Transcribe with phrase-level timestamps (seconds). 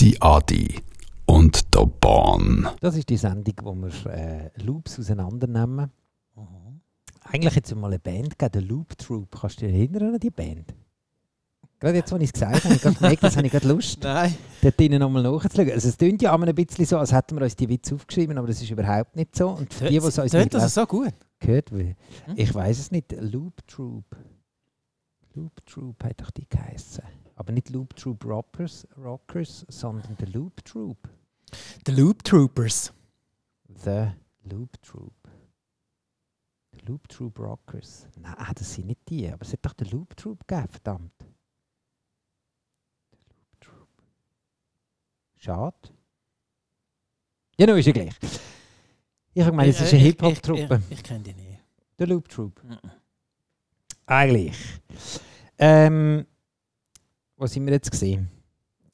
[0.00, 0.80] die Adi
[1.26, 2.68] und der Bahn.
[2.80, 5.90] Das ist die Sendung, wo wir äh, Loops auseinandernehmen.
[7.24, 9.40] Eigentlich hat es mal eine Band gegeben, der Loop Troop.
[9.40, 10.74] Kannst du dich erinnern an die Band?
[11.80, 13.68] Gerade jetzt, als ich es gesagt habe, habe ich gerade gemerkt, das habe ich gerade
[13.68, 14.34] Lust, Nein.
[14.62, 15.70] dort drinnen nochmal nachzuschauen.
[15.72, 18.38] Also es klingt ja immer ein bisschen so, als hätten wir uns die Witze aufgeschrieben,
[18.38, 19.50] aber das ist überhaupt nicht so.
[19.50, 21.12] Und für die, die es uns nicht das so gut?
[21.40, 21.94] gehört Hm?
[22.36, 24.04] ich weiß es nicht, Loop Troop.
[25.34, 27.02] Loop Troop hat doch die geheißen.
[27.36, 30.98] Aber nicht Loop Troop Rockers, Rockers sondern der Loop Troop.
[31.86, 32.92] The Loop Troopers.
[33.68, 34.12] The
[34.44, 35.12] Loop Troop.
[36.72, 38.06] The Loop Troop Rockers.
[38.16, 41.12] Nein, ah, das sind nicht die, aber es hat doch den Loop Troop gegeben, verdammt.
[43.12, 43.88] Der Loop Troop.
[45.36, 45.90] Schade.
[47.58, 48.14] Ja, nun ist ja gleich.
[49.36, 50.80] Ich gemeint, es ist eine Hip-Hop-Truppe.
[50.86, 51.60] Ich, ich, ich kenne die nicht.
[51.98, 52.62] Der Loop Troop.
[52.62, 52.78] Mhm.
[54.06, 54.56] Eigentlich.
[55.58, 56.26] Ähm,
[57.36, 58.28] was sind wir jetzt gesehen?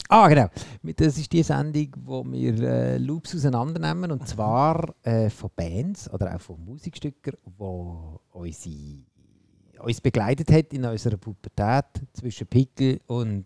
[0.08, 0.48] Ah, genau.
[0.96, 4.10] Das ist die Sendung, wo wir äh, Loops auseinandernehmen.
[4.10, 9.05] Und zwar äh, von Bands oder auch von Musikstücken, die unsere,
[9.84, 13.44] uns begleitet hat in unserer Pubertät zwischen Pickel und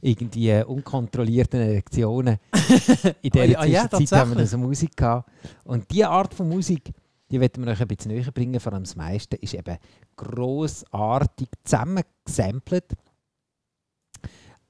[0.00, 2.38] irgendwie unkontrollierten Erektionen.
[2.52, 2.52] In
[3.24, 4.50] Oh dieser ja, ja, Zwischenzeit haben wir tatsächlich.
[4.50, 5.30] so Musik gehabt.
[5.64, 6.92] Und diese Art von Musik,
[7.28, 8.60] die wollen wir euch ein bisschen näher bringen.
[8.60, 9.78] Vor allem das meiste ist eben
[10.14, 12.92] grossartig zusammengesampelt.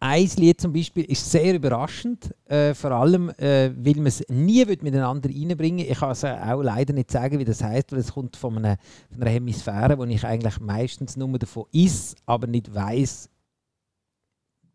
[0.01, 4.65] Ein Lied zum Beispiel ist sehr überraschend, äh, vor allem, äh, weil man es nie
[4.67, 8.37] miteinander reinbringen Ich kann es auch leider nicht sagen, wie das heißt, weil es kommt
[8.37, 8.77] von einer,
[9.11, 13.31] von einer Hemisphäre, wo ich eigentlich meistens nur davon ist, aber nicht weiß,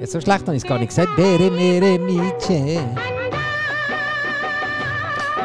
[0.00, 1.08] Ja, so schlecht habe ich es gar nicht gesagt.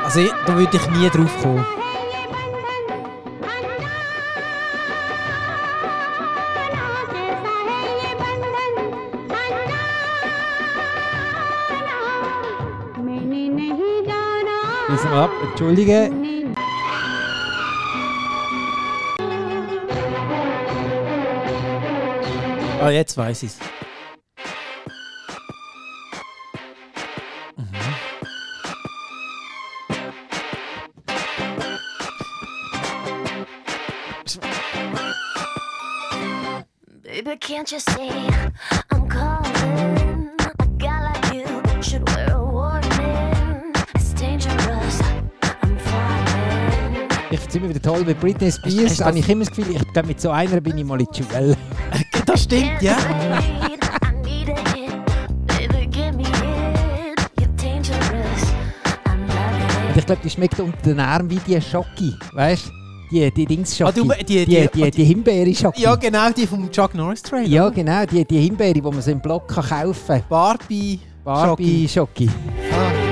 [0.03, 1.65] Also, da würde ich nie drauf kommen.
[15.03, 15.31] Wir ab.
[15.43, 16.11] Entschuldige.
[22.81, 23.59] Ah, jetzt weiß ich es.
[37.03, 38.36] Baby, can't you see
[47.47, 49.75] finde es immer wieder toll, mit Britney Spears du habe das- ich immer das Gefühl,
[49.75, 51.55] ich glaube, mit so einer bin ich mal in die Schule.
[52.25, 52.97] Das stimmt, ja.
[59.95, 62.71] Ich glaube, die schmeckt unter den Armen wie die Schocki, weißt du?
[63.09, 65.81] Die, die Dings Ah, du, die- die, die- die, die, Himbeere-Schocki.
[65.81, 67.47] Ja, genau, die vom Chuck Norris Trailer.
[67.47, 70.23] Ja, genau, die, die Himbeere, die man so im Block kann kaufen kann.
[70.29, 70.99] Barbie.
[71.23, 72.29] Barbie-Schocki.
[72.71, 73.06] Ah.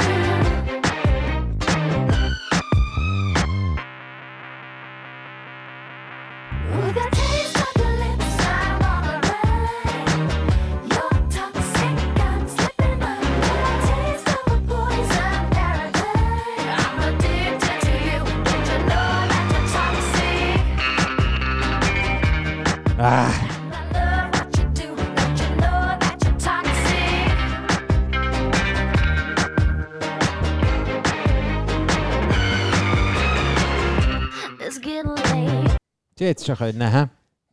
[36.18, 37.06] Du hättest schon können, hä?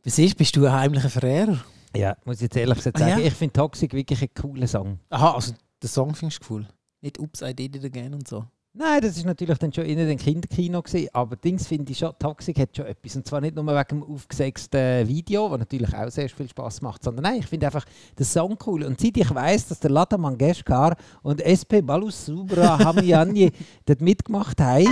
[0.03, 0.37] Was ist?
[0.37, 1.57] Bist du ein heimlicher Verehrer?
[1.95, 3.27] Ja, muss ich jetzt ehrlich gesagt Ah, sagen, ja?
[3.27, 4.99] ich finde Toxic wirklich einen coolen Song.
[5.09, 6.67] Aha, also den Song findest du cool.
[7.01, 8.45] Nicht Ups, I did it again und so.
[8.75, 12.11] Nein, das ist natürlich dann schon in den Kinderkino gewesen, aber Dings finde ich schon,
[12.17, 13.15] Toxic hat schon etwas.
[13.15, 17.03] Und zwar nicht nur wegen dem aufgesetzten Video, was natürlich auch sehr viel Spaß macht,
[17.03, 17.85] sondern nein, ich finde einfach
[18.17, 18.83] den Song cool.
[18.83, 23.51] Und seit ich weiß, dass der Lata Mangeshkar und SP Balusubra Hamiani
[23.85, 24.87] dort mitgemacht haben,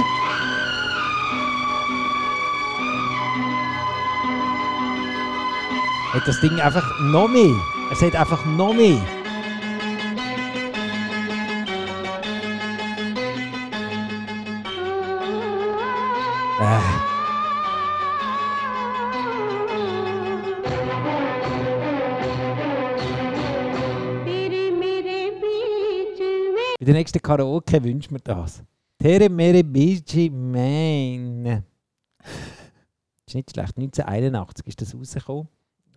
[6.14, 7.56] hat das Ding einfach noch mehr.
[7.90, 9.02] Es hat einfach noch mehr.
[16.60, 16.82] Äh.
[26.78, 28.62] Bei der nächsten Karaoke wünscht mir das.
[29.00, 31.64] Tere mere bici mein.
[33.26, 33.78] Ist nicht schlecht.
[33.78, 35.48] 1981 ist das rausgekommen.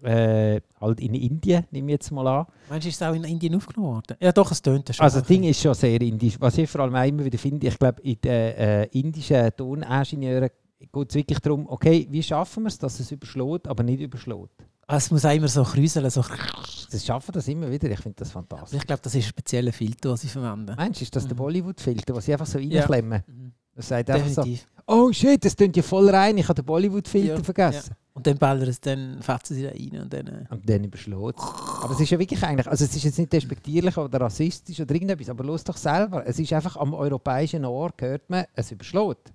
[0.02, 2.46] Äh, halt in Indien, nehme ich jetzt mal an.
[2.68, 4.16] Meinst du, ist es auch in Indien aufgenommen worden?
[4.20, 5.02] Ja, doch, es tönt schon.
[5.02, 6.36] Also das Ding ist schon sehr indisch.
[6.38, 10.50] Was ich vor allem auch immer wieder finde, ich glaube, in den äh, indischen Toningenieuren
[10.92, 14.66] geht es wirklich darum, okay, wie schaffen wir es, dass es überschlägt, aber nicht überschlägt.
[14.86, 16.10] Ah, es muss auch immer so kräuseln.
[16.10, 16.22] So.
[16.90, 18.78] Sie schaffen das immer wieder, ich finde das Aber fantastisch.
[18.80, 20.74] ich glaube, das ist ein spezieller Filter, den sie verwenden.
[20.76, 21.38] Meinst du, ist das der Mhm.
[21.38, 22.80] Bollywood-Filter, den sie einfach so Ja.
[22.84, 23.22] reinklemmen?
[23.26, 23.52] Mhm.
[23.74, 24.66] Das sagt einfach so, Definitiv.
[24.86, 27.94] oh shit, das klingt ja voll rein, ich habe den Bollywood-Filter Ja, vergessen.
[28.16, 30.26] Und dann ballern es, dann fetzen sie da rein und dann...
[30.28, 31.44] Äh, und dann überschlägt es.
[31.82, 34.94] Aber es ist ja wirklich eigentlich, also es ist jetzt nicht despektierlich oder rassistisch oder
[34.94, 36.24] irgendetwas, aber los doch selber.
[36.24, 39.32] Es ist einfach am europäischen Ohr hört man, es überschlägt.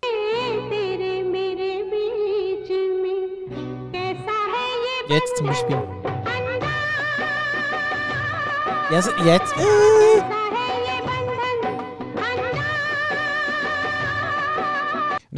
[5.09, 5.81] Jetzt zum Beispiel.
[8.89, 9.53] Ja, also jetzt.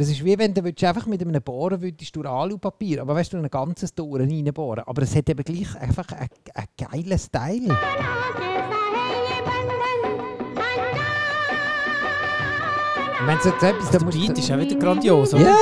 [0.02, 3.36] Das ist wie wenn du einfach mit einem Bohren würdest durch Alupapier, aber weißt du,
[3.36, 4.82] ein ganzes Tor reinbohren.
[4.82, 7.68] Aber es hat eben gleich einfach einen, einen geilen Style.
[13.24, 14.40] Wenn es jetzt etwas, dann also musst du...
[14.40, 15.44] ist auch wieder grandios, oder?
[15.44, 15.56] Ja!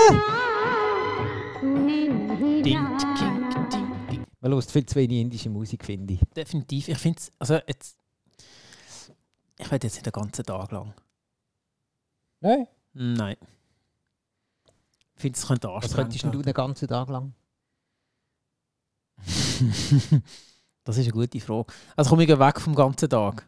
[4.41, 6.21] Man hört viel zu wenig indische Musik, finde ich.
[6.35, 6.89] Definitiv.
[6.89, 7.31] Ich finde es...
[7.39, 7.99] Also jetzt...
[9.59, 10.95] Ich werde jetzt nicht den ganzen Tag lang.
[12.41, 12.67] Nein?
[12.95, 13.37] Nein.
[15.21, 17.35] Ich finde, es könnte Was anstrengend könntest denn du den ganzen Tag lang?
[20.83, 21.71] Das ist eine gute Frage.
[21.95, 23.47] Also komme ich weg vom ganzen Tag.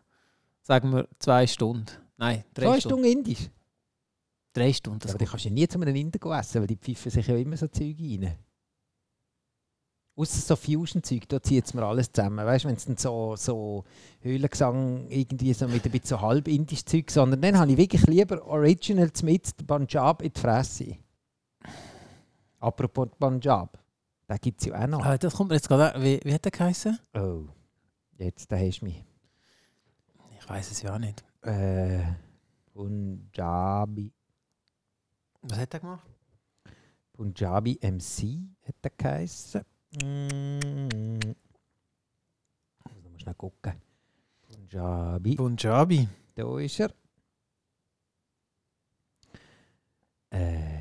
[0.61, 1.87] Sagen wir zwei Stunden.
[2.19, 3.05] Nein, drei Zwei Stunden.
[3.05, 3.51] Stunden indisch.
[4.53, 4.99] Drei Stunden.
[4.99, 7.27] Das aber die kannst du ja nie zu einem Inder essen, weil die pfeifen sich
[7.27, 8.37] ja immer so Zeug rein.
[10.15, 12.45] Außer so Fusion-Zeug, da zieht es mir alles zusammen.
[12.45, 13.85] Weißt du, wenn es dann so, so
[14.21, 18.07] Höhlengesang irgendwie so mit ein bisschen so halb indisch Zeug, sondern dann habe ich wirklich
[18.07, 20.99] lieber Originals mit Punjab in die Fresse.
[22.63, 23.77] Apropos Punjab,
[24.29, 25.05] da gibt es ja auch noch.
[25.05, 26.01] ah, das kommt mir jetzt gerade.
[26.01, 26.97] Wie, wie hat der geheißen?
[27.15, 27.47] Oh,
[28.19, 29.05] jetzt, da hast du mich.
[30.39, 31.25] Ich weiß es ja auch nicht.
[31.43, 32.05] Äh,
[32.73, 34.13] Punjabi.
[35.43, 36.09] Was hat er gemacht?
[37.13, 39.63] Punjabi MC hat er geheißen.
[40.01, 41.19] Mm.
[41.19, 43.73] Ich muss schnell gucken.
[44.47, 46.09] Punjabi, Punjabi.
[46.37, 46.95] da ist er.
[50.31, 50.72] Äh,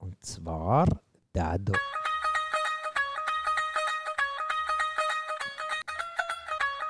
[0.00, 0.86] und zwar
[1.32, 1.72] da da.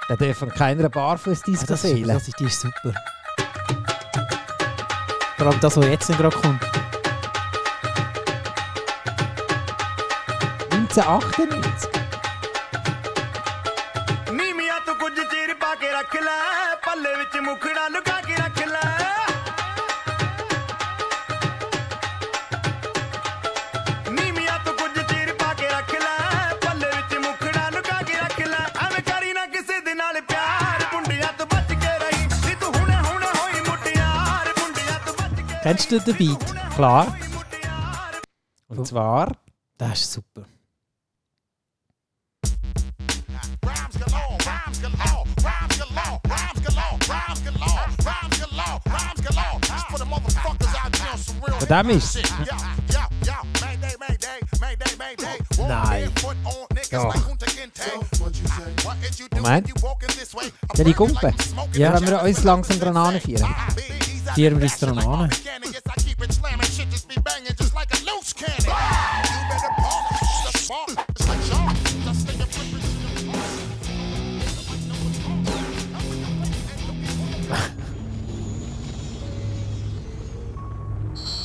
[0.09, 2.09] Da dürfen keiner Barfußdisco Ah, das, fehlen.
[2.09, 2.93] das ist, die ist super.
[5.37, 6.63] Vor allem das, was jetzt gerade kommt.
[10.71, 11.91] 1998.
[14.33, 16.39] ਨੀਮੀਆਂ ਤੋਂ ਕੁਝ ਚਿਰ ਪਾ ਕੇ ਰੱਖ ਲੈ
[16.87, 18.10] ਪੱਲੇ ਵਿੱਚ ਮੁਖੜਾ ਲੁਕਾ
[55.68, 56.12] Nein.
[56.14, 57.04] barefoot on niggas Ja.
[57.04, 57.82] like Kunta Kinte.
[58.20, 58.86] What you say?
[58.86, 59.44] What is you doing?
[59.44, 59.68] Moment.
[59.68, 60.52] You walking this way?
[60.70, 61.34] I'm Soll ich running gumpen?
[61.74, 63.56] Ja, wenn wir uns langsam dran anführen.
[64.36, 65.30] Tiram vi stranone.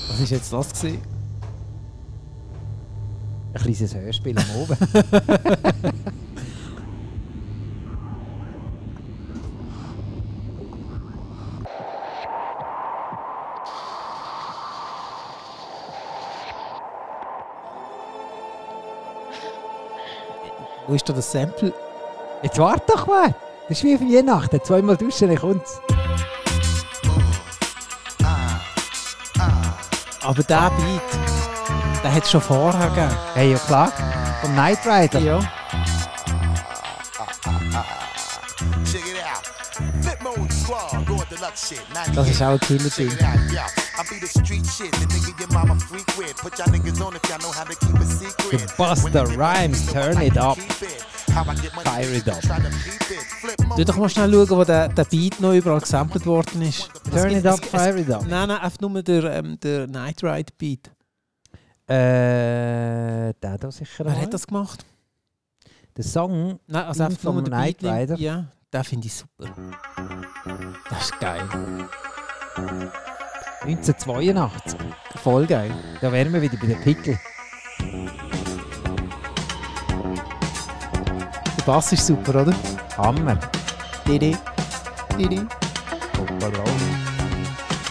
[0.09, 0.73] Was war jetzt das?
[0.73, 1.02] Gewesen?
[3.52, 4.76] Ein kleines Hörspiel am Oben.
[20.97, 21.73] ist da das Sample?
[22.43, 23.35] Jetzt warte doch mal.
[23.69, 24.61] Das ist wie für Weihnachten.
[24.62, 25.81] Zweimal duschen, dann kommt's.
[30.23, 33.17] Aber der Beat, der hat es schon vorher gegeben.
[33.35, 33.93] Hey, ja klar.
[34.41, 35.19] Vom Knight Rider.
[35.21, 35.38] Ja.
[38.85, 40.03] Check it out.
[40.03, 41.81] Flip mode squad, Lord Deluxe shit.
[41.93, 42.15] 98.
[42.15, 43.19] Das ist auch ein Check Ding.
[44.16, 46.37] Be the street shit, the nigga your mama freak with.
[46.37, 49.12] Put y'all niggas on if y'all know how to keep a secret.
[49.12, 50.58] The Rhymes, turn it up.
[50.58, 52.40] Fire it up.
[53.76, 56.90] Tu doch mal schnell schauen, wo der, der Beat noch überall gesampelt worden ist.
[57.11, 58.26] Turn it up, fire it up.
[58.26, 60.90] Nein, nein, einfach nur der, ähm, der Night Ride Beat.
[61.88, 64.85] Äh, der da sicher Wer hat das gemacht?
[65.96, 67.92] Der Song, Nein, also einfach nur der Knight Beat.
[67.92, 68.18] Rider.
[68.18, 69.54] Ja, den finde ich super.
[70.90, 71.42] Das ist geil.
[73.66, 74.78] 1982.
[75.23, 75.73] Voll geil.
[76.00, 77.18] Da wären wir wieder bei den Pickel.
[81.58, 82.54] Der Bass ist super, oder?
[82.96, 83.38] Hammer.
[84.06, 84.37] Didi.
[85.18, 85.40] Didi.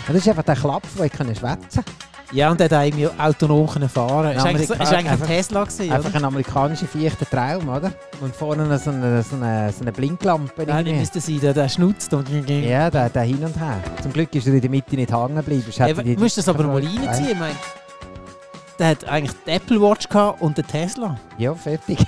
[0.08, 2.05] Das ist einfach der Klapp, wo ich schwätzen kann.
[2.32, 4.32] Ja, und der hat auch irgendwie autonom können fahren.
[4.32, 6.18] Ist Ja, eigentlich, ist ein Tesla gewesen, Einfach oder?
[6.18, 7.92] ein amerikanischer vierter Traum, oder?
[8.22, 10.66] Und vorne noch so eine, so eine, so eine Blinklampe.
[10.66, 11.00] Nein, irgendwie.
[11.00, 12.14] müsste sein, der, der schnutzt.
[12.14, 13.78] Und Ja, der, der hin und her.
[14.02, 15.66] Zum Glück ist er in der Mitte nicht hängen geblieben.
[15.76, 17.32] Ja, du musst das aber mal reinziehen.
[17.32, 17.56] Ich meine,
[18.80, 21.18] der hat eigentlich die Apple Watch gehabt und den Tesla.
[21.38, 22.00] Ja, fertig.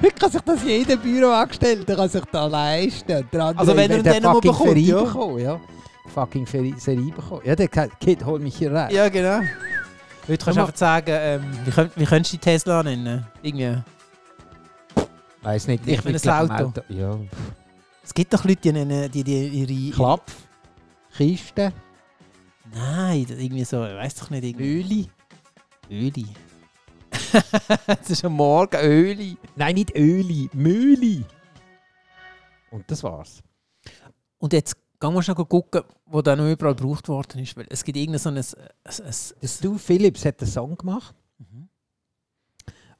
[0.00, 3.28] Wie kann sich das jeder Büroangestellte kann sich da leisten?
[3.32, 5.02] Der Also wenn er den mal fucking bekommt, ja.
[5.02, 5.60] bekommen, ja.
[6.16, 7.42] Fucking Serie bekommen.
[7.44, 8.90] Ja, der Kid, hol mich hier rein.
[8.90, 9.42] Ja, genau.
[10.26, 13.26] Heute kannst du einfach sagen, ähm, wie, könnt, wie könntest du die Tesla nennen?
[13.42, 13.82] Irgendwie.
[15.42, 15.86] Weiß nicht.
[15.86, 16.80] Ich bin bin ein im Auto.
[16.88, 17.18] Ja.
[18.02, 19.94] Es gibt doch Leute, die nennen die, die ihre...
[19.94, 20.32] Klapp.
[21.14, 21.74] Kiste.
[22.72, 24.44] Nein, irgendwie so, ich weiß doch nicht.
[24.44, 24.80] Irgendwie.
[24.80, 25.08] Öli.
[25.90, 26.26] Öli.
[28.00, 29.36] es ist am Morgen Öli.
[29.54, 30.48] Nein, nicht Öli.
[30.54, 31.26] Mühli.
[32.70, 33.42] Und das war's.
[34.38, 34.76] Und jetzt
[35.08, 37.56] gehen wir schnell gucken, wo der noch überall gebraucht worden ist.
[37.56, 38.36] Weil es gibt irgendein so ein...
[38.36, 41.14] ein, ein Der Stu Phillips hat einen Song gemacht.
[41.38, 41.68] Mhm.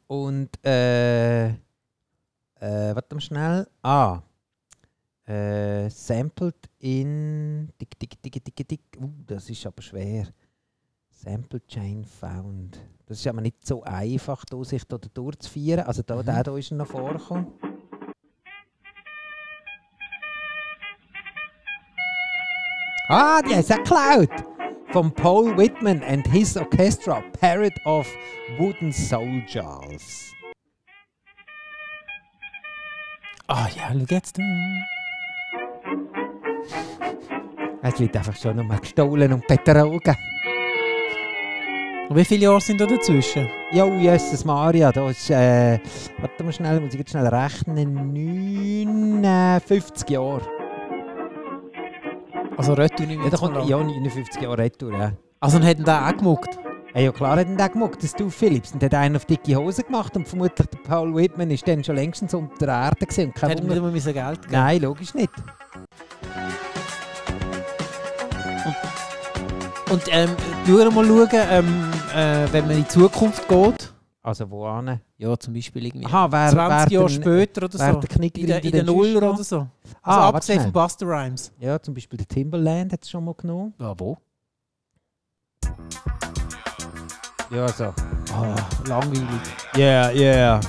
[0.06, 3.68] Und äh, äh, warte mal schnell.
[3.82, 4.22] Ah.
[5.26, 7.72] Äh, sampled in.
[7.80, 8.80] Dick, dick, dick, dick, dick.
[9.00, 10.28] Uh, das ist aber schwer.
[11.10, 12.78] Sample Chain Found.
[13.06, 15.80] Das ist aber nicht so einfach, da sich da durchzuführen.
[15.80, 17.46] Also da, der da ist er noch vorgekommen.
[23.08, 24.28] Ah, die ist ja geklaut!
[24.90, 28.06] Von Paul Whitman and his orchestra, Parrot of
[28.58, 30.32] Wooden Soldiers.
[33.46, 34.40] Ah ja, schau jetzt.
[37.82, 40.16] Es wird einfach schon nochmal gestohlen und betrogen.
[42.08, 43.48] Und wie viele Jahre sind da dazwischen?
[43.70, 45.78] Jo, Jesus Maria, da ist, äh,
[46.18, 50.55] warte mal schnell, muss ich jetzt schnell rechnen, 59 Jahre.
[52.56, 55.12] Also Retour nicht Ja, da kommt, ja, 59 Jahre retour, ja.
[55.40, 56.58] Also dann hätten der auch gemuckt.
[56.92, 58.72] Hey, ja klar hat ihn der gemacht, das du Philips.
[58.72, 61.96] Und hat einen auf dicke Hose gemacht und vermutlich der Paul Whitman ist dann schon
[61.96, 62.96] längstens unter der Erde.
[63.00, 63.08] Und
[63.42, 63.74] Wunder.
[63.74, 65.30] nicht mal müssen Geld geben Nein, logisch nicht.
[69.90, 70.30] Und ähm,
[70.66, 73.92] schauen mal schauen, ähm, äh, wenn man in die Zukunft geht.
[74.26, 75.00] Also wo an?
[75.18, 78.00] Ja, zum Beispiel irgendwie Aha, wer, 20 wer Jahre den- später oder so.
[78.00, 79.58] der Knickli In, der- in den Nuller oder so.
[79.58, 79.68] Also
[80.02, 81.52] Ah, abgesehen von Buster Rhymes.
[81.60, 83.72] Ja, zum Beispiel der Timberland hat es schon mal genommen.
[83.78, 84.16] Ja, wo?
[87.52, 87.84] Ja, so.
[88.34, 88.56] Ah,
[88.88, 89.28] langweilig.
[89.76, 90.60] Yeah, yeah.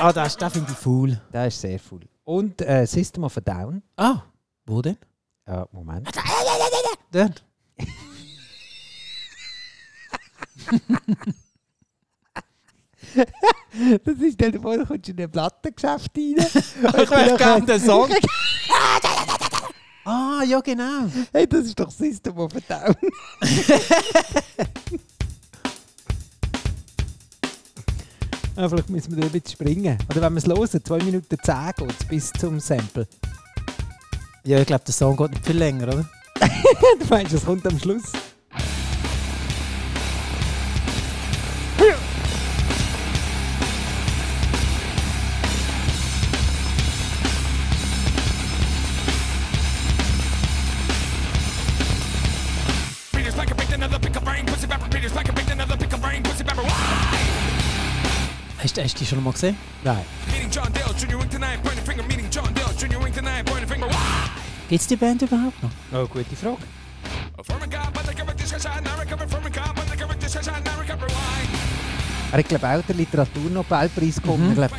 [0.00, 1.20] Ah, das, das finde ich cool.
[1.30, 2.00] Der ist sehr cool.
[2.24, 3.82] Und äh, System of a Down.
[3.98, 4.22] Ah,
[4.64, 4.96] wo denn?
[5.46, 6.08] Ja, Moment.
[7.12, 7.44] Dort.
[14.04, 16.34] Das ist dann vor, du kommst in ein Plattengeschäft rein.
[17.02, 18.10] Ich möchte gerne den Song.
[20.04, 21.06] ah, ja genau.
[21.32, 22.94] Hey, das ist doch System of a Down.
[28.56, 29.98] ah, vielleicht müssen wir da ein bisschen springen.
[30.10, 33.06] Oder wenn wir es hören, 2 Minuten 10 geht es bis zum Sample.
[34.44, 36.08] Ja, ich glaube, der Song geht nicht viel länger, oder?
[36.98, 38.12] du meinst, es kommt am Schluss.
[58.62, 59.56] Hast, hast du die schon mal gesehen?
[59.82, 60.04] Nein.
[64.68, 65.70] Gibt es die Band überhaupt noch?
[65.92, 66.58] Oh, gute Frage.
[72.32, 74.48] Er hat, glaube ich, auch den Literaturnobelpreis bekommen.
[74.50, 74.74] Ich glaube,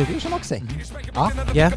[0.00, 0.68] hast du den schon mal gesehen?
[1.14, 1.70] Ah, Ja.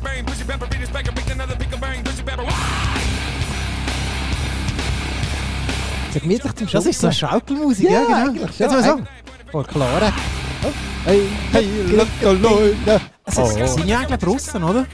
[6.13, 7.12] so gemütlich zum Das ist so.
[7.12, 8.46] Schaukelmusik, Ja, ja, genau.
[8.58, 9.00] Jetzt mal so.
[9.51, 10.13] Folklore.
[10.63, 10.68] Oh.
[11.06, 12.08] Hey, hey, look,
[12.42, 13.01] Leute.
[13.25, 14.86] Es ist- sind ja eigentlich Russen, oder?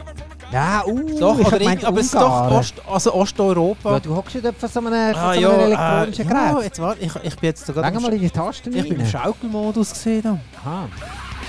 [0.51, 2.49] Ja, uh, Doch, hab gemeint, aber es ist doch.
[2.51, 3.91] Ost, also Osteuropa.
[3.93, 6.63] Ja, du hockst ja dort von so einem, Ah, so ja, äh, elektronischen ja, Gerät.
[6.63, 9.01] jetzt warte, ich, ich bin jetzt sogar im mal in die Tasten ich bin im
[9.01, 9.07] rein.
[9.11, 10.39] Schaukelmodus gesehen.
[10.65, 10.87] Aha.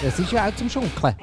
[0.03, 1.15] Das ist ja auch zum Schunkeln.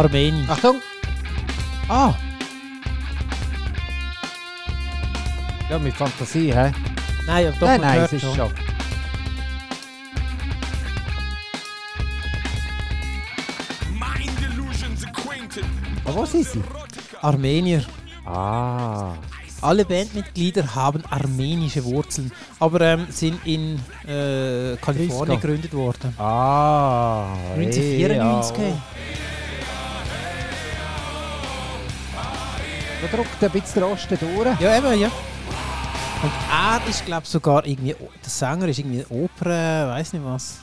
[0.00, 0.48] Armenien.
[0.48, 0.76] Achtung!
[1.88, 2.14] Ah,
[5.68, 6.72] Ja, mit Fantasie, hä?
[7.26, 8.34] nein, aber doch nein, nein, es ist schon.
[8.34, 8.50] schon.
[16.04, 16.60] Aber wo sind sie?
[17.20, 17.84] Armenier.
[18.24, 19.14] Ah.
[19.62, 26.14] Alle Bandmitglieder haben armenische Wurzeln, aber ähm, sind in äh, Kalifornien gegründet worden.
[26.18, 27.26] Ah.
[27.54, 28.56] 1994.
[28.58, 28.82] Ja.
[33.00, 34.60] Da drückt ein bisschen der Osten durch.
[34.60, 35.10] Ja, eben, ja.
[36.22, 40.58] Und er ist, glaube ich, sogar irgendwie, der Sänger ist irgendwie Oper, weiß nicht was.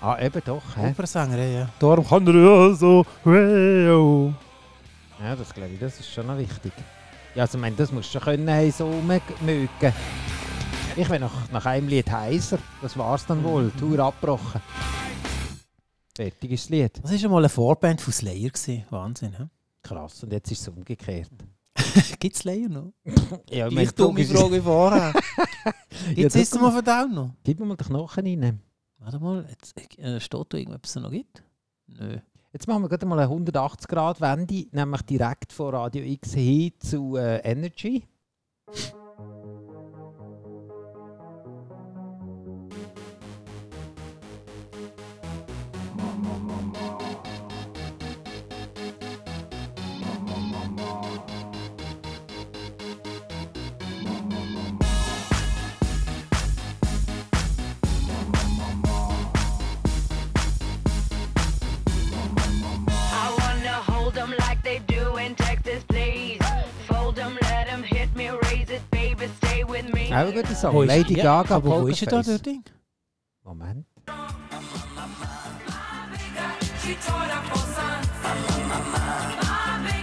[0.00, 0.62] Ah, eben doch.
[0.76, 0.90] Hä?
[0.90, 1.68] Opernsänger, ja.
[1.78, 4.32] Darum kann er ja so, oh.
[5.20, 6.72] Ja, das glaube ich, das ist schon noch wichtig.
[7.34, 9.92] Ja, also ich meine, das musst du schon können, hey, so mögen.
[10.96, 12.58] Ich bin nach, nach einem Lied heiser.
[12.82, 13.72] Das war's dann wohl.
[13.78, 14.60] Tour abgebrochen.
[16.14, 17.00] Fertig ist das Lied.
[17.02, 18.50] Das war schon mal eine Vorband von Slayer.
[18.50, 18.84] Gewesen.
[18.90, 19.44] Wahnsinn, hä?
[19.88, 20.22] Krass.
[20.22, 21.30] Und jetzt ist es umgekehrt.
[22.20, 22.92] Gibt es Slayer noch?
[23.50, 25.14] Ja, ich meine, dumme Frage vorher.
[26.10, 27.34] Es Ja, System of a Down noch?
[27.42, 28.60] Gib mir mal den Knochen rein.
[28.98, 31.42] Warte mal, jetzt, äh, steht da irgendwas, es noch gibt?
[31.86, 32.18] Nö.
[32.52, 37.38] Jetzt machen wir gerade mal eine 180-Grad-Wende, nämlich direkt von Radio X hin zu äh,
[37.38, 38.04] Energy.
[70.18, 70.74] Auch ein guter Song.
[70.74, 72.64] Wo ist- Lady ja, Gaga, Aber wo ist er da, der Ding?
[73.44, 73.86] Moment.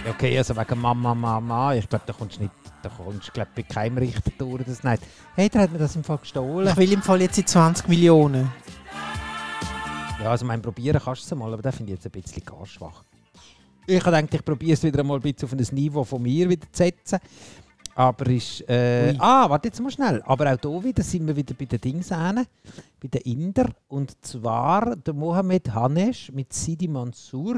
[0.08, 1.74] Okay, also wegen Mama, Mama.
[1.74, 4.64] Ich glaube, da kommst du nicht, da kommst du glaub, bei keinem Richter durch.
[4.64, 5.02] Das nicht.
[5.34, 6.68] Hey, der hat mir das im Fall gestohlen.
[6.68, 8.50] Ich will im Fall jetzt die 20 Millionen.
[10.22, 12.42] Ja, also mein probieren kannst du es mal, aber das finde ich jetzt ein bisschen
[12.42, 13.04] gar schwach.
[13.86, 16.66] Ich gedacht, ich probiere es wieder mal ein bisschen auf ein Niveau von mir wieder
[16.72, 17.18] zu setzen.
[17.96, 18.60] Aber ist.
[18.68, 20.22] Äh, ah, warte jetzt mal schnell.
[20.26, 22.46] Aber auch hier wieder sind wir wieder bei den Dings hin,
[23.00, 23.70] bei den Inder.
[23.88, 27.54] Und zwar der Mohammed Hanesh mit Sidi Mansour.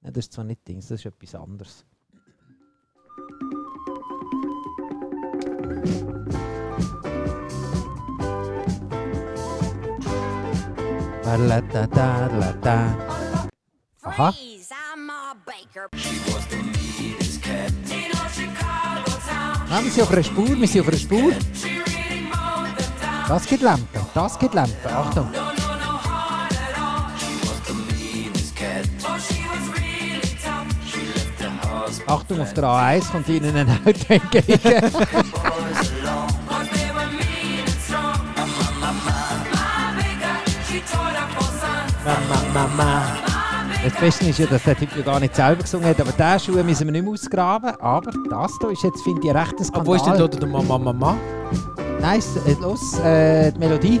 [0.00, 1.84] Nein, das ist zwar nicht Dings, das ist etwas anderes.
[14.02, 14.32] Aha.
[19.74, 21.32] Ah, wir sind auf einer Spur, wir sind auf einer Spur.
[23.26, 24.76] Das geht Lampe, das geht Lampe.
[24.84, 25.26] Achtung.
[32.06, 34.92] Achtung, auf der A1 kommt Ihnen ein Auto entgegen.
[42.04, 43.21] Mama, Mama.
[43.84, 46.54] Das Beste ist ja, dass der Typ ja gar nicht selber gesungen hat, aber diesen
[46.54, 47.72] Schuh müssen wir nicht mehr ausgraben.
[47.80, 49.86] Aber das hier ist jetzt, finde ich, recht ein Aber Skandal.
[49.86, 51.16] wo ist denn da der Mama Mama?
[52.00, 54.00] Nice, äh, los, äh, die Melodie.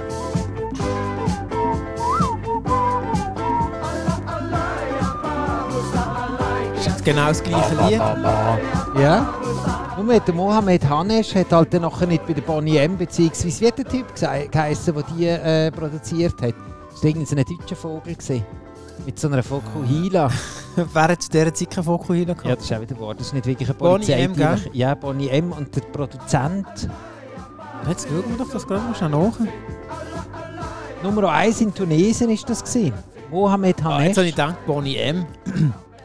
[6.76, 8.00] Ist genau das gleiche Lied?
[9.00, 9.34] Ja.
[9.96, 13.60] Nur mit dem Mohamed Hanesh hat halt dann nachher nicht bei der Bonnie M, beziehungsweise
[13.66, 14.06] wie der Typ
[14.50, 16.54] geheissen, der die äh, produziert hat?
[16.90, 18.14] Das war irgendein deutscher Vogel.
[18.14, 18.61] Gewesen.
[19.06, 20.30] Mit so einer Fokuhila.
[20.76, 22.44] Wer hat zu dieser Zeit keinen Fokus hier gehabt?
[22.46, 23.14] Ja, das ist auch wieder wahr.
[23.14, 24.22] Das ist nicht wirklich eine Bonnie Polizei.
[24.22, 24.46] M, gell?
[24.46, 25.52] einfach- Ja, Bonnie M.
[25.52, 26.88] Und der Produzent.
[27.88, 29.32] Jetzt schauen wir doch das gerade mal schnell nach.
[31.02, 32.92] Nummer 1 in Tunesien ist das gewesen.
[33.30, 34.06] Mohamed Ah, Hanesh.
[34.08, 35.26] jetzt habe ich gedacht, Bonnie M.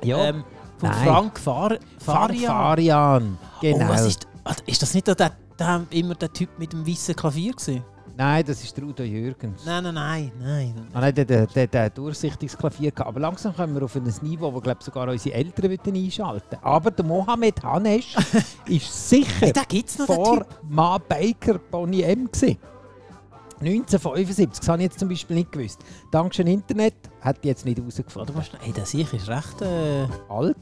[0.04, 0.18] ja.
[0.30, 0.44] Ähm,
[0.80, 1.08] von Nein.
[1.08, 1.70] Frank Far
[2.00, 2.46] Far Farian.
[2.52, 3.38] Farian.
[3.62, 3.86] Genau.
[3.86, 6.86] Oh, was ist, ah, ist das nicht der, der, der, immer der Typ mit dem
[6.88, 7.84] weißen Klavier gewesen?
[8.18, 9.64] Nein, das ist der Udo Jürgens.
[9.64, 10.88] Nein, nein, nein, nein.
[10.92, 13.10] Ah, nein, der, der, der, der durchsichtiges Klavier gehabt.
[13.10, 16.90] Aber langsam kommen wir auf ein Niveau, wo glaub, sogar unsere Eltern würden einschalten Aber
[16.90, 18.16] der Mohamed Hanesh
[18.66, 20.48] ist sicher Hey, da gibt es noch vor.
[20.68, 22.26] Ma Baker Bonnie M.
[22.26, 22.58] Gewesen.
[23.60, 25.80] 1975, das habe ich jetzt zum Beispiel nicht gewusst.
[26.12, 28.44] Dank dem Internet hat die jetzt nicht herausgefunden.
[28.44, 28.62] schnell.
[28.64, 29.62] Hey, der Sieg ist recht...
[29.62, 30.58] Äh, Alt,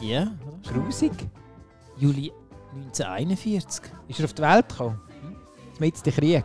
[0.00, 0.32] ja,
[0.66, 1.12] grusig.
[1.96, 2.30] Juli
[2.74, 3.84] 1941.
[4.08, 5.00] Ist er auf die Welt gekommen?
[5.78, 6.44] Mit dem Krieg.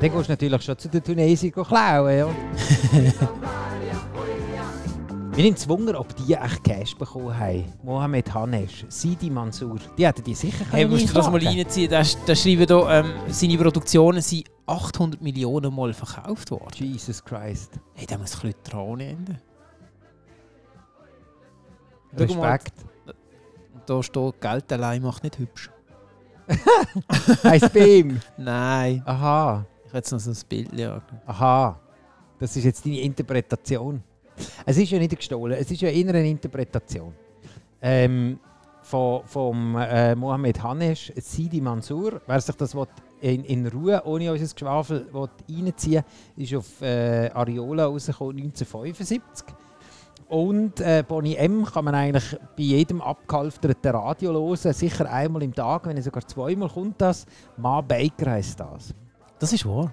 [0.00, 2.28] Dann gehst du natürlich schon zu den Tunesiern klauen, ja.
[5.32, 7.64] Wir sind gezwungen, ob die echt Cash bekommen haben.
[7.82, 11.90] Mohamed Hanesh, Sidi Mansour, die hätten die sicher Hey, können musst du das mal reinziehen?
[11.90, 16.68] Da, da schreiben hier, ähm, seine Produktionen sind 800 Millionen Mal verkauft worden.
[16.74, 17.78] Jesus Christ.
[17.94, 19.38] Hey, da muss ein bisschen Tränen enden.
[22.16, 22.74] Respekt.
[23.86, 25.70] Da steht, Geld allein macht nicht hübsch.
[27.44, 28.20] Heißt bei ihm.
[28.36, 29.02] Nein.
[29.06, 31.02] Aha, Ich habe jetzt noch so ein Bild angeschaut.
[31.26, 31.80] aha.
[32.38, 34.00] Das ist jetzt deine Interpretation.
[34.64, 37.12] Es ist ja nicht gestohlen, es ist ja eher eine Interpretation.
[37.82, 38.38] Ähm,
[38.82, 42.20] von, vom äh, Mohamed Hanesh, Sidi Mansour.
[42.24, 42.86] Wer sich das will,
[43.20, 46.04] in, in Ruhe, ohne unser Geschwafel, will reinziehen
[46.36, 49.44] will, ist auf äh, Ariola rausgekommen, 1975.
[50.28, 55.52] Und äh, Bonnie M kann man eigentlich bei jedem abgehalfterten Radio hören, sicher einmal im
[55.52, 57.26] Tag, wenn nicht sogar zweimal kommt das.
[57.56, 58.94] Ma Baker heisst das.
[59.40, 59.92] Das ist wahr.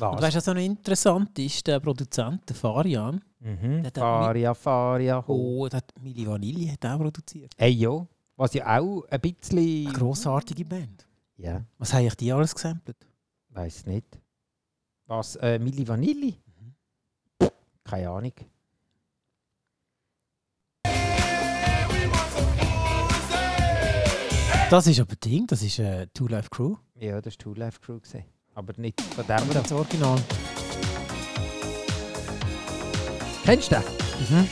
[0.00, 0.12] Was?
[0.16, 1.66] Und weißt du, was noch interessant ist?
[1.66, 3.84] Der Produzent, der Farian, Mhm.
[3.84, 7.52] Der hat Faria, Faria, oh, der hat Milli Vanilli hat auch produziert.
[7.56, 8.04] Hey, ja.
[8.34, 9.86] Was ja auch ein bisschen.
[9.86, 11.06] Eine grossartige Band.
[11.36, 12.96] Ja, Was haben ich die alles gesampelt?
[13.50, 14.18] weiß nicht.
[15.06, 15.36] Was?
[15.36, 16.34] Äh, Milli Vanilli?
[16.46, 17.48] Mhm.
[17.84, 18.32] Keine Ahnung.
[24.70, 26.76] Das ist aber Ding, das ist äh, Two Life Crew.
[26.96, 28.00] Ja, das war Two Life Crew.
[28.00, 28.24] Gewesen.
[28.58, 29.36] Aber nicht von dem.
[29.52, 29.60] da.
[29.60, 30.18] Das Original.
[33.44, 33.84] Kennst du den?
[34.28, 34.48] Mhm.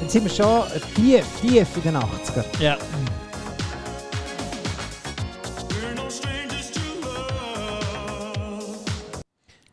[0.00, 0.62] Dann sind wir schon
[0.94, 2.44] tief, tief in den 80er.
[2.58, 2.78] Ja.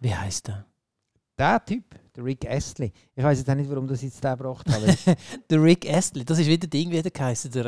[0.02, 0.66] Wie heißt der?
[1.38, 1.86] Der Typ,
[2.16, 2.92] der Rick Astley.
[3.16, 4.96] Ich weiß jetzt auch nicht, warum das jetzt den gebracht habe.
[5.50, 6.24] Der Rick Astley.
[6.24, 7.52] Das ist wieder Ding, wie der geheißen.
[7.52, 7.66] Der.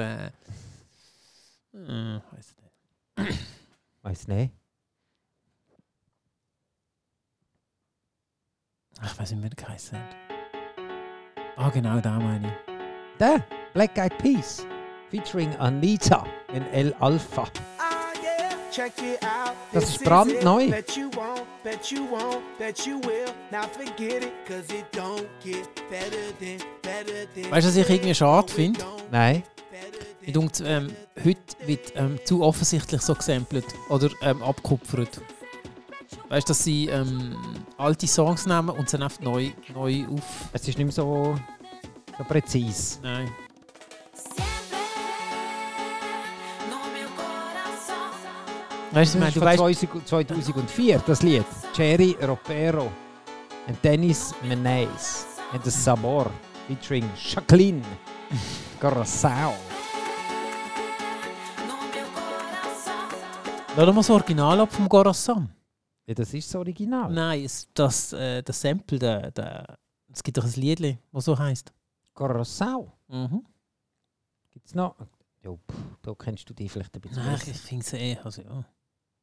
[1.74, 3.40] Äh, äh, weiss nicht.
[4.02, 4.54] weiß nicht.
[9.00, 10.16] Ach, Ich weiß nicht, wie der geheißen hat.
[11.58, 13.18] Ah, genau, da meine ich.
[13.20, 14.66] Der, Black Eyed Peas.
[15.10, 17.48] Featuring Anita in El Alpha.
[19.72, 20.70] Das ist brandneu.
[20.70, 20.98] Weißt
[27.38, 28.80] du, was ich irgendwie schade finde?
[29.12, 29.44] Nein.
[30.22, 30.92] Ich denke, ähm,
[31.24, 35.22] heute wird ähm, zu offensichtlich so gesampelt oder ähm, abgekupfert.
[36.30, 37.36] Weißt du, dass sie ähm,
[37.78, 40.50] alte Songs nehmen und sie einfach neu, neu auf.
[40.52, 41.38] Es ist nicht mehr so,
[42.18, 43.00] so präzise.
[43.04, 43.30] Nein.
[48.96, 51.46] Weißt du, Das ist du von weißt, 2000 2004, das Lied.
[51.74, 52.90] Jerry Ropero
[53.68, 56.32] und Dennis Menes und The Sabor
[56.66, 57.82] featuring Jacqueline
[58.80, 59.54] Corazao.
[63.76, 65.50] Lass mal das Original ab vom Gorassam.
[66.08, 67.12] Ja, das ist das Original.
[67.12, 69.78] Nein, das, äh, das Sample, der, der,
[70.14, 71.74] es gibt doch ein Lied, das so heisst.
[72.14, 72.94] Corazao.
[73.10, 73.44] Mhm.
[74.52, 74.96] Gibt es noch?
[75.44, 77.52] Ja, pff, da kennst du die vielleicht ein bisschen Nein, besser.
[77.52, 78.18] ich finde es eh.
[78.24, 78.64] Also, ja.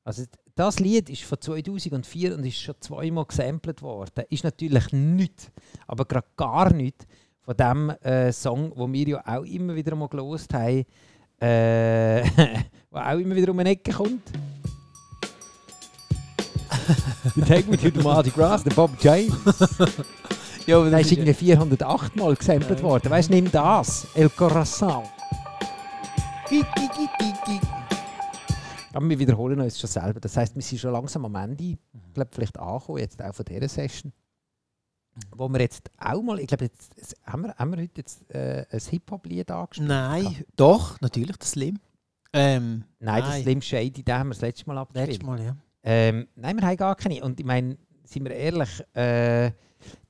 [0.05, 4.25] Also das Lied ist von 2004 und ist schon zweimal gesampelt worden.
[4.31, 5.51] Ist natürlich nichts,
[5.87, 7.07] aber gerade gar nichts
[7.41, 10.85] von dem äh, Song, wo wir ja auch immer wieder mal gelost haben,
[11.43, 12.23] Äh,
[12.91, 14.23] wo auch immer wieder um eine Ecke kommt.
[17.35, 19.33] You take me to the Mardi Gras, der Bob James.
[20.65, 23.11] Ja, aber das ist irgendwie 408 Mal gesampelt worden.
[23.11, 24.07] Weißt du, nimm das.
[24.15, 25.03] El Corazon.
[26.49, 27.82] Gi, gi, gi, gi, gi.
[28.93, 30.21] Aber wir wiederholen uns schon selber.
[30.21, 31.65] Das heisst, wir sind schon langsam am Ende.
[31.65, 31.79] Ich
[32.15, 34.13] glaube, vielleicht angekommen, jetzt auch von dieser Session.
[35.31, 36.95] Wo wir jetzt auch mal, ich glaube, jetzt,
[37.27, 39.89] haben, wir, haben wir heute jetzt äh, ein Hip-Hop-Lied angespielt?
[39.89, 41.79] Nein, doch, natürlich, das Slim.
[42.33, 43.43] Ähm, Nein, das Nein.
[43.43, 45.09] Slim Shady, den haben wir das letzte Mal abgespielt.
[45.09, 45.57] letztes Mal, ja.
[45.83, 47.23] Ähm, nein, wir haben gar keine.
[47.23, 49.51] Und ich meine, sind wir ehrlich, äh,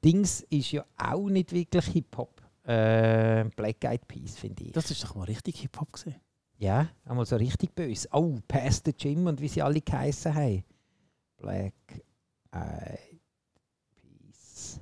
[0.04, 2.42] Dings ist ja auch nicht wirklich Hip-Hop.
[2.64, 4.72] Äh, Black Eyed Peas, finde ich.
[4.72, 6.14] Das ist doch mal richtig Hip-Hop gesehen.
[6.62, 8.06] Ja, einmal so richtig böse.
[8.12, 10.62] Oh, Past the Gym und wie sie alle geheissen haben.
[11.36, 11.74] Black
[12.52, 13.20] Eyed
[13.96, 14.78] Peas.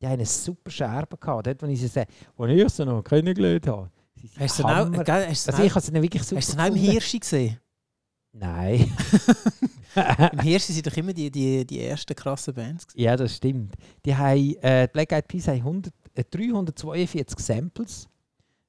[0.00, 1.48] Die haben eine super Scherbe gehabt.
[1.48, 2.04] Dort, wo ich sie,
[2.36, 3.90] wo ich sie noch kennengelernt habe.
[4.38, 6.62] Hast du auch, gell, hast Also dann ich habe sie dann wirklich super hast du
[6.62, 6.74] auch im.
[6.76, 7.58] Hirschi gesehen?
[8.30, 8.96] Nein.
[10.32, 12.86] Im Hirschi sind doch immer die, die, die ersten krassen Bands.
[12.86, 13.04] gewesen.
[13.04, 13.74] Ja, das stimmt.
[14.04, 18.08] Die haben, äh, Black Eyed Peas haben 100, äh, 342 Samples,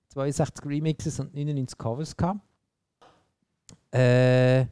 [0.09, 2.41] 62 Remixes und 99 Covers gehabt.
[3.91, 4.65] Äh,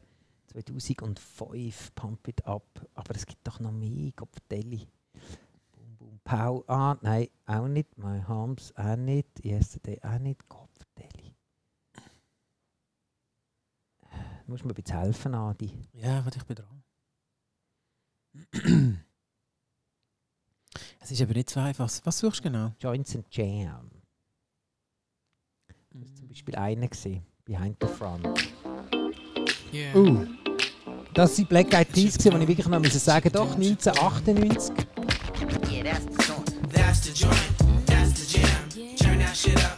[0.48, 2.86] 2005 Pump It Up.
[2.94, 4.88] Aber es gibt doch noch mehr, Kopfdelli.
[5.72, 6.64] Boom Boom Pow.
[6.68, 7.96] Ah, nein, auch nicht.
[7.96, 9.44] My Arms auch nicht.
[9.44, 10.48] Yesterday auch nicht.
[10.48, 11.34] Kopfdelli.
[14.44, 15.70] Du musst mir ein bisschen helfen, Adi.
[15.92, 16.82] Ja, warte, ich bin dran.
[21.00, 21.90] es ist aber nicht so einfach.
[22.04, 22.72] Was suchst du genau?
[22.80, 23.97] Joints and Jam.
[26.00, 27.22] Das war zum Beispiel einer gesehen.
[27.44, 28.26] Behind the Front.
[29.94, 30.26] Uh.
[31.14, 34.74] Das sind Black Eyed Peas, gewesen, wo ich wirklich noch müssen sagen doch 1998.
[36.70, 38.96] That's the joint, that's the jam.
[38.96, 39.77] Turn that shit up,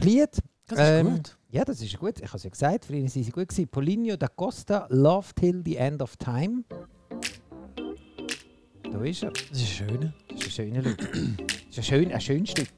[0.00, 0.42] Das Lied.
[0.66, 1.36] Das ist ähm, gut.
[1.50, 2.20] Ja, das ist gut.
[2.20, 3.68] Ich habe es ja gesagt, für ihn sind sie gut gewesen.
[3.68, 6.64] Polinio da Costa, Love Till the End of Time.
[8.90, 9.30] Da ist er.
[9.30, 10.14] Das ist schön.
[10.28, 10.96] Das ist ein schöner Look.
[10.96, 11.10] Das
[11.68, 12.68] ist ein, schön, ein schönes Stück.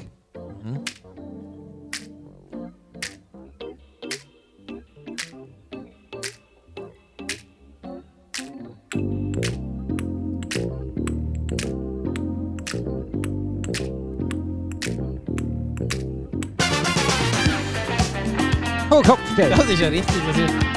[8.96, 9.21] Oh,
[19.00, 19.52] Kopfgeld.
[19.52, 20.16] Das ist ja richtig.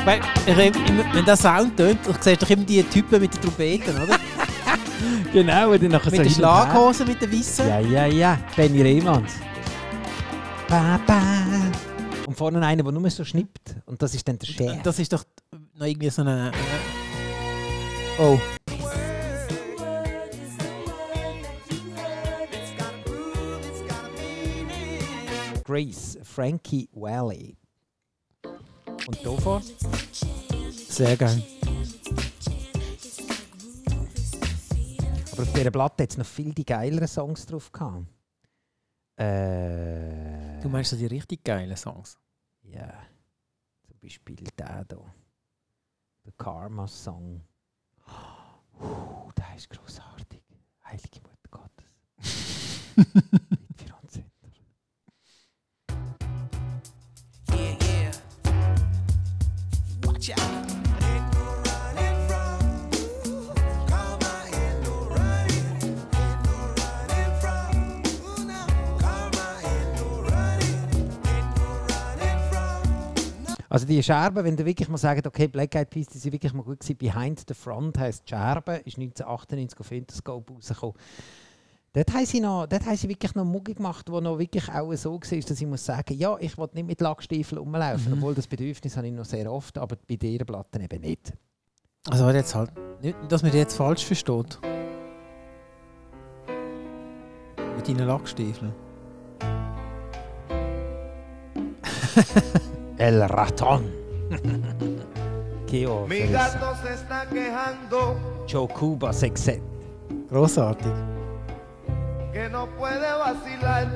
[0.05, 3.41] Weil, ich, immer, wenn der Sound tönt, du siehst doch immer die Typen mit den
[3.41, 4.17] Trompeten, oder?
[5.33, 6.29] Genau, und dann nachher mit so her.
[6.31, 7.67] Schlaghosen, mit den Weissen.
[7.67, 8.39] Ja, ja, ja.
[8.55, 9.33] Benny Rehmanns.
[10.69, 11.21] Ba, ba.
[12.25, 13.75] Und vorne einer, der nur so schnippt.
[13.85, 14.81] Und das ist dann der Chef.
[14.81, 15.25] Das ist doch
[15.77, 16.51] noch irgendwie so eine.
[18.17, 18.39] Oh.
[25.65, 27.57] Grace, Frankie Valley.
[29.07, 29.61] Und davor?
[30.71, 31.43] Sehr geil.
[35.31, 38.05] Aber auf dieser Platte hat es noch viel die geileren Songs drauf gehabt.
[39.17, 42.17] Äh, Du meinst so die richtig geilen Songs?
[42.63, 42.91] Ja.
[43.87, 45.13] Zum Beispiel der hier.
[46.25, 47.41] Der Karma Song.
[48.79, 50.41] Uh, der ist großartig.
[50.85, 51.85] Heilige Mutter Gottes.
[73.75, 76.53] Also die Scherben, wenn ihr wirklich mal sagt, okay, Black Eyed Peas, die sind wirklich
[76.53, 80.95] mal gut gewesen, Behind the Front heisst Scherben, ist 1998 auf Interscope rausgekommen.
[81.95, 84.93] Dort haben sie, noch, dort haben sie wirklich noch Mucke gemacht, wo noch wirklich auch
[84.95, 88.17] so war, dass ich muss sagen, ja, ich will nicht mit Lackstiefeln rumlaufen, Mhm.
[88.17, 91.31] obwohl das Bedürfnis habe ich noch sehr oft, aber bei dieser Platte eben nicht.
[92.09, 92.71] Also jetzt halt.
[93.01, 94.59] Nicht, dass man die jetzt falsch versteht.
[97.77, 98.73] Mit deinen Lackstiefeln.
[102.97, 103.89] El Raton.
[105.67, 109.61] Keo Mi gato se está quejando Joe Cuba Sextet.
[112.35, 113.87] Que no puede vacilar.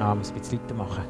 [0.00, 1.04] Ah, muss ein bisschen lauter machen.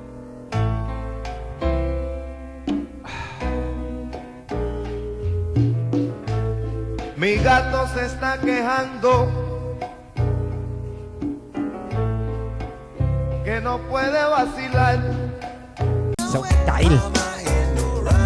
[7.18, 9.28] Mi gato se está quejando
[13.44, 14.98] que no puede vacilar.
[16.32, 16.98] So, geil.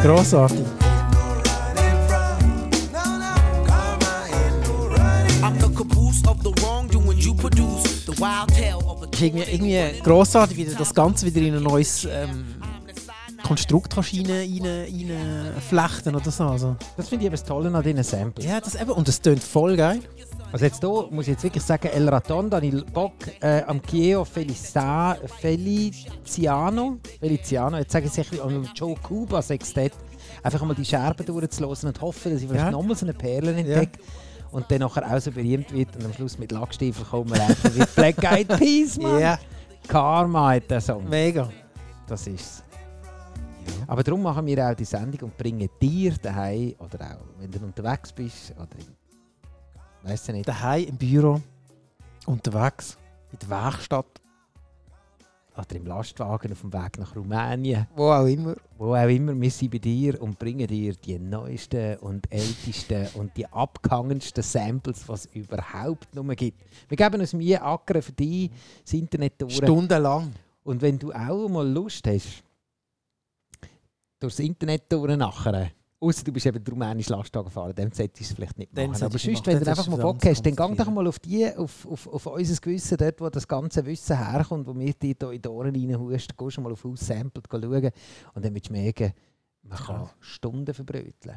[0.03, 0.65] Grossartig.
[9.11, 12.57] Ist irgendwie, irgendwie grossartig, wie das Ganze wieder in ein neues ähm,
[13.43, 16.45] Konstrukt kannst rein, rein, rein flechten oder so.
[16.45, 18.45] Also, Das finde ich eben das Tolle an diesen Samples.
[18.45, 20.01] ja, das eben, und das tönt voll geil.
[20.57, 23.61] Also jetzt hier muss ich jetzt wirklich sagen, El Raton, da habe ich Bock äh,
[23.65, 29.93] am Chievo Felisa, Feliciano, Feliciano, jetzt sage ich es am Joe Cuba Sextett,
[30.43, 32.71] einfach mal die Scherben durchzulassen und hoffen, dass ich vielleicht Ja.
[32.71, 33.99] nochmal so eine Perle entdecke.
[34.51, 37.75] Und dann nachher auch so berühmt wird und am Schluss mit Lackstiefel kommen wir einfach
[37.75, 39.21] wie Black Eyed Peas, Mann.
[39.21, 39.39] Ja,
[39.87, 41.07] Karma hat der Song.
[41.07, 41.51] mega.
[42.07, 42.65] Das ist's.
[43.87, 47.59] Aber darum machen wir auch die Sendung und bringen dir daheim oder auch, wenn du
[47.59, 48.69] unterwegs bist oder
[50.07, 51.41] weiss ich nicht, Daheim im Büro,
[52.27, 52.97] unterwegs,
[53.33, 54.07] in der Werkstatt,
[55.57, 58.57] oder im Lastwagen auf dem Weg nach Rumänien, wo auch immer.
[58.77, 63.35] wo auch immer, wir sind bei dir und bringen dir die neuesten und ältesten und
[63.37, 66.63] die abgehangensten Samples, was es überhaupt nur gibt.
[66.89, 68.51] Wir geben uns Mühe, ackern für dich,
[68.85, 69.57] das Internet durch.
[69.57, 70.33] Stundenlang.
[70.63, 72.43] Und wenn du auch mal Lust hast,
[74.21, 78.33] durchs Internet durchnachen, außer du bist eben der rumänische Lastwagen gefahren, dann solltest du es
[78.33, 79.03] vielleicht nicht machen.
[79.03, 81.87] Aber sonst, wenn du einfach mal Bock hast, dann gang doch mal auf, die, auf,
[81.87, 85.43] auf, auf unser Gewissen, dort wo das ganze Wissen herkommt, wo wir dir hier in
[85.43, 87.91] die Ohren reinhusten, gehst du mal auf Aussampled schauen
[88.35, 89.13] und dann wirst du merken,
[89.63, 90.11] man kann.
[90.21, 91.37] Stunden verbröteln.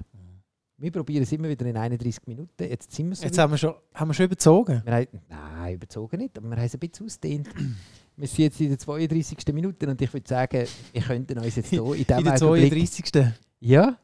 [0.77, 2.63] Wir probieren es immer wieder in 31 Minuten.
[2.63, 4.81] Jetzt sind wir so Jetzt haben wir schon, haben wir schon überzogen.
[4.85, 7.49] Wir haben, nein, überzogen nicht, aber wir haben es ein bisschen ausgedehnt.
[8.15, 9.37] wir sind jetzt in der 32.
[9.53, 12.71] Minute und ich würde sagen, wir könnten uns jetzt hier in In diesem der Augenblick...
[12.71, 13.33] 32.
[13.59, 13.97] Ja,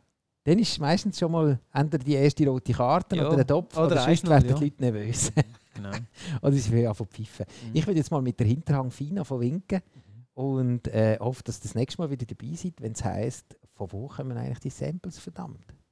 [0.46, 3.88] dann ist meistens schon mal entweder die erste rote Karte Ja, oder der Topf oder
[3.88, 4.56] oder, sonst 1-0, werden ja.
[4.56, 5.32] die Leute nervös.
[5.76, 5.92] Genau.
[6.42, 7.46] oder sie will anfangen zu pfeifen.
[7.66, 7.72] Mhm.
[7.74, 9.82] Ich würde jetzt mal mit der Hinterhang fein anfangen winken
[10.34, 13.92] und äh, hoffe, dass ihr das nächste Mal wieder dabei seid, wenn es heisst, von
[13.92, 15.76] wo kommen eigentlich die Samples, verdammt?